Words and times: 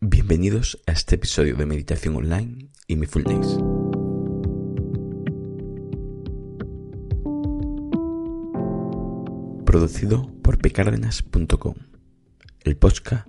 Bienvenidos 0.00 0.80
a 0.86 0.92
este 0.92 1.16
episodio 1.16 1.56
de 1.56 1.66
Meditación 1.66 2.14
Online 2.14 2.70
y 2.86 2.94
Mindfulness. 2.94 3.58
Producido 9.66 10.32
por 10.40 10.58
pecárdenas.com, 10.58 11.74
el 12.60 12.76
podcast 12.76 13.26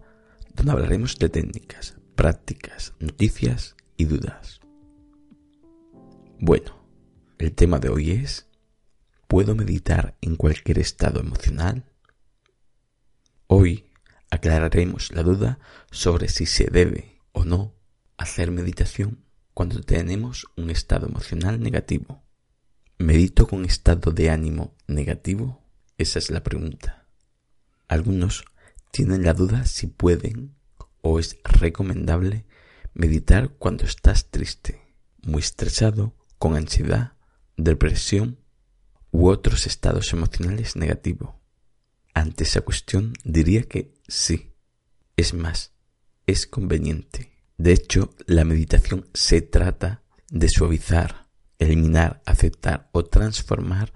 donde 0.53 0.71
hablaremos 0.71 1.17
de 1.17 1.29
técnicas, 1.29 1.97
prácticas, 2.13 2.93
noticias 2.99 3.75
y 3.97 4.05
dudas. 4.05 4.59
Bueno, 6.39 6.85
el 7.39 7.55
tema 7.55 7.79
de 7.79 7.89
hoy 7.89 8.11
es 8.11 8.47
¿Puedo 9.27 9.55
meditar 9.55 10.17
en 10.21 10.35
cualquier 10.35 10.77
estado 10.77 11.19
emocional? 11.19 11.91
Hoy 13.47 13.88
aclararemos 14.29 15.11
la 15.11 15.23
duda 15.23 15.59
sobre 15.91 16.27
si 16.29 16.45
se 16.45 16.65
debe 16.65 17.19
o 17.31 17.45
no 17.45 17.75
hacer 18.17 18.51
meditación 18.51 19.23
cuando 19.53 19.81
tenemos 19.81 20.47
un 20.55 20.69
estado 20.69 21.07
emocional 21.07 21.59
negativo. 21.61 22.23
¿Medito 22.97 23.47
con 23.47 23.65
estado 23.65 24.11
de 24.11 24.29
ánimo 24.29 24.75
negativo? 24.87 25.63
Esa 25.97 26.19
es 26.19 26.29
la 26.29 26.43
pregunta. 26.43 27.07
Algunos 27.87 28.45
tienen 28.91 29.23
la 29.23 29.33
duda 29.33 29.65
si 29.65 29.87
pueden 29.87 30.55
o 31.01 31.19
es 31.19 31.37
recomendable 31.43 32.45
meditar 32.93 33.49
cuando 33.49 33.85
estás 33.85 34.29
triste, 34.29 34.81
muy 35.21 35.39
estresado, 35.39 36.15
con 36.37 36.55
ansiedad, 36.55 37.13
depresión 37.57 38.39
u 39.11 39.29
otros 39.29 39.67
estados 39.67 40.13
emocionales 40.13 40.75
negativos. 40.75 41.35
Ante 42.13 42.43
esa 42.43 42.61
cuestión 42.61 43.13
diría 43.23 43.63
que 43.63 43.93
sí. 44.09 44.53
Es 45.15 45.33
más, 45.33 45.73
es 46.27 46.47
conveniente. 46.47 47.31
De 47.57 47.73
hecho, 47.73 48.13
la 48.25 48.45
meditación 48.45 49.09
se 49.13 49.41
trata 49.41 50.03
de 50.29 50.47
suavizar, 50.47 51.27
eliminar, 51.57 52.21
aceptar 52.25 52.89
o 52.93 53.03
transformar 53.03 53.93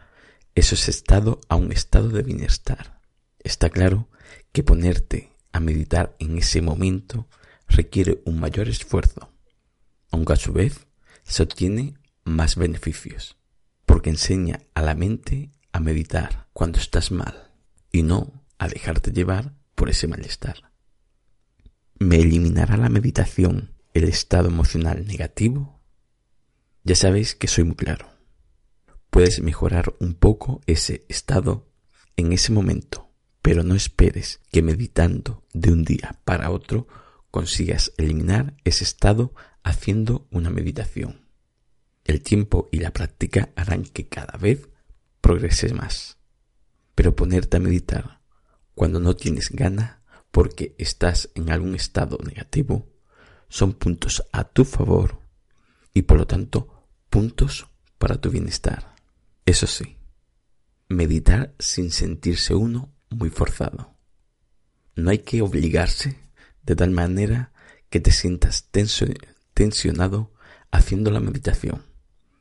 esos 0.56 0.90
estados 0.90 1.40
a 1.50 1.56
un 1.56 1.72
estado 1.72 2.10
de 2.10 2.24
bienestar. 2.24 3.02
Está 3.40 3.70
claro 3.70 4.10
que 4.52 4.64
ponerte 4.64 5.32
a 5.52 5.60
meditar 5.60 6.16
en 6.20 6.38
ese 6.38 6.62
momento 6.62 7.28
requiere 7.68 8.22
un 8.26 8.40
mayor 8.40 8.70
esfuerzo, 8.70 9.32
aunque 10.12 10.34
a 10.34 10.38
su 10.38 10.54
vez 10.54 10.88
se 11.24 11.44
obtiene 11.44 11.96
más 12.24 12.56
beneficios, 12.56 13.38
porque 13.86 14.10
enseña 14.10 14.62
a 14.74 14.82
la 14.82 14.96
mente 14.96 15.52
a 15.72 15.80
meditar 15.80 16.48
cuando 16.54 16.80
estás 16.80 17.12
mal 17.12 17.52
y 17.92 18.04
no 18.04 18.44
a 18.58 18.68
dejarte 18.68 19.12
llevar 19.12 19.54
por 19.76 19.90
ese 19.90 20.08
malestar. 20.08 20.72
¿Me 22.00 22.18
eliminará 22.18 22.78
la 22.78 22.90
meditación 22.90 23.74
el 23.94 24.06
estado 24.06 24.48
emocional 24.48 25.06
negativo? 25.06 25.80
Ya 26.84 26.96
sabéis 26.96 27.36
que 27.36 27.48
soy 27.48 27.64
muy 27.64 27.76
claro. 27.76 28.10
Puedes 29.10 29.42
mejorar 29.42 29.96
un 30.00 30.16
poco 30.16 30.62
ese 30.66 31.06
estado 31.08 31.70
en 32.16 32.34
ese 32.34 32.52
momento, 32.52 33.10
pero 33.42 33.64
no 33.64 33.76
esperes 33.76 34.42
que 34.52 34.62
meditando 34.62 35.44
de 35.54 35.72
un 35.72 35.84
día 35.86 36.20
para 36.26 36.50
otro 36.50 36.88
consigas 37.32 37.94
eliminar 37.98 38.56
ese 38.64 38.84
estado 38.84 39.34
haciendo 39.64 40.28
una 40.32 40.50
meditación. 40.50 41.28
El 42.04 42.22
tiempo 42.22 42.68
y 42.72 42.80
la 42.80 42.92
práctica 42.92 43.50
harán 43.56 43.84
que 43.84 44.08
cada 44.08 44.38
vez 44.38 44.68
progreses 45.22 45.74
más. 45.74 46.18
Pero 46.96 47.16
ponerte 47.16 47.58
a 47.58 47.60
meditar 47.60 48.23
cuando 48.76 49.00
no 49.00 49.16
tienes 49.16 49.50
gana 49.50 50.04
porque 50.32 50.76
estás 50.78 51.30
en 51.36 51.52
algún 51.52 51.76
estado 51.76 52.18
negativo 52.26 52.90
son 53.50 53.74
puntos 53.74 54.24
a 54.32 54.46
tu 54.46 54.66
favor 54.66 55.22
y 55.94 56.02
por 56.02 56.18
lo 56.18 56.26
tanto 56.26 56.88
puntos 57.10 57.68
para 58.00 58.20
tu 58.20 58.32
bienestar. 58.32 58.96
Eso 59.46 59.68
sí, 59.68 59.98
meditar 60.90 61.54
sin 61.60 61.92
sentirse 61.92 62.56
uno 62.56 62.92
muy 63.12 63.30
forzado. 63.30 63.96
No 64.96 65.12
hay 65.12 65.20
que 65.20 65.44
obligarse 65.44 66.18
de 66.64 66.76
tal 66.76 66.92
manera 66.92 67.54
que 67.92 68.00
te 68.00 68.12
sientas 68.12 68.70
tensionado 69.54 70.34
haciendo 70.72 71.12
la 71.12 71.20
meditación, 71.20 71.84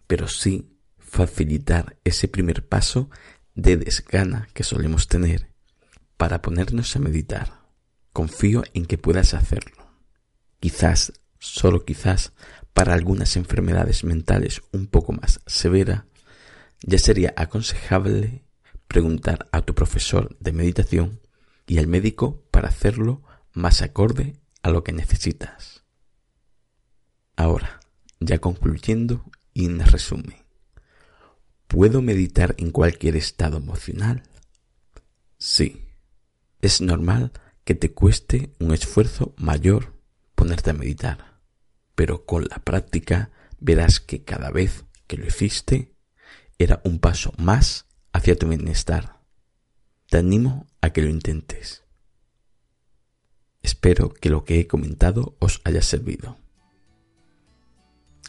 pero 0.06 0.28
sí 0.28 0.78
facilitar 0.98 1.98
ese 2.04 2.28
primer 2.28 2.66
paso 2.66 3.10
de 3.54 3.76
desgana 3.76 4.48
que 4.54 4.64
solemos 4.64 5.08
tener 5.08 5.51
para 6.22 6.40
ponernos 6.40 6.94
a 6.94 7.00
meditar. 7.00 7.64
Confío 8.12 8.62
en 8.74 8.86
que 8.86 8.96
puedas 8.96 9.34
hacerlo. 9.34 9.84
Quizás, 10.60 11.14
solo 11.40 11.84
quizás, 11.84 12.32
para 12.72 12.94
algunas 12.94 13.36
enfermedades 13.36 14.04
mentales 14.04 14.62
un 14.70 14.86
poco 14.86 15.12
más 15.12 15.40
severa, 15.48 16.06
ya 16.80 16.98
sería 16.98 17.34
aconsejable 17.36 18.44
preguntar 18.86 19.48
a 19.50 19.62
tu 19.62 19.74
profesor 19.74 20.36
de 20.38 20.52
meditación 20.52 21.18
y 21.66 21.78
al 21.78 21.88
médico 21.88 22.44
para 22.52 22.68
hacerlo 22.68 23.24
más 23.52 23.82
acorde 23.82 24.36
a 24.62 24.70
lo 24.70 24.84
que 24.84 24.92
necesitas. 24.92 25.82
Ahora, 27.34 27.80
ya 28.20 28.38
concluyendo 28.38 29.24
y 29.54 29.64
en 29.64 29.80
resumen, 29.80 30.36
¿Puedo 31.66 32.00
meditar 32.00 32.54
en 32.58 32.70
cualquier 32.70 33.16
estado 33.16 33.56
emocional? 33.56 34.22
Sí. 35.36 35.81
Es 36.62 36.80
normal 36.80 37.32
que 37.64 37.74
te 37.74 37.92
cueste 37.92 38.52
un 38.60 38.72
esfuerzo 38.72 39.34
mayor 39.36 39.94
ponerte 40.36 40.70
a 40.70 40.74
meditar, 40.74 41.40
pero 41.96 42.24
con 42.24 42.44
la 42.44 42.58
práctica 42.58 43.30
verás 43.58 43.98
que 43.98 44.22
cada 44.22 44.50
vez 44.50 44.84
que 45.08 45.16
lo 45.16 45.26
hiciste 45.26 45.92
era 46.58 46.80
un 46.84 47.00
paso 47.00 47.32
más 47.36 47.86
hacia 48.12 48.36
tu 48.36 48.48
bienestar. 48.48 49.20
Te 50.06 50.18
animo 50.18 50.68
a 50.80 50.90
que 50.90 51.02
lo 51.02 51.08
intentes. 51.08 51.82
Espero 53.60 54.14
que 54.14 54.30
lo 54.30 54.44
que 54.44 54.60
he 54.60 54.68
comentado 54.68 55.36
os 55.40 55.60
haya 55.64 55.82
servido. 55.82 56.38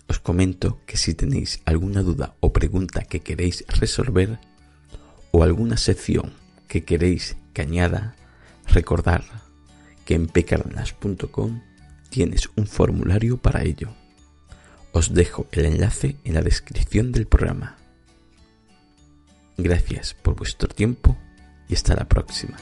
Os 0.08 0.20
comento 0.20 0.82
que 0.88 0.98
si 0.98 1.14
tenéis 1.14 1.62
alguna 1.66 2.02
duda 2.02 2.36
o 2.40 2.52
pregunta 2.52 3.04
que 3.04 3.22
queréis 3.22 3.64
resolver 3.68 4.40
o 5.32 5.44
alguna 5.44 5.78
sección 5.78 6.34
que 6.68 6.84
queréis 6.84 7.38
que 7.54 7.62
añada, 7.62 8.16
recordad 8.74 9.24
que 10.06 10.16
en 10.16 10.28
pecarnas.com 10.28 11.62
tienes 12.10 12.50
un 12.56 12.68
formulario 12.68 13.38
para 13.38 13.64
ello. 13.64 13.94
Os 14.92 15.14
dejo 15.14 15.48
el 15.52 15.66
enlace 15.66 16.18
en 16.24 16.34
la 16.34 16.42
descripción 16.42 17.12
del 17.12 17.26
programa. 17.26 17.78
Gracias 19.58 20.14
por 20.14 20.36
vuestro 20.36 20.68
tiempo 20.68 21.18
y 21.68 21.76
hasta 21.76 21.96
la 21.96 22.08
próxima. 22.08 22.58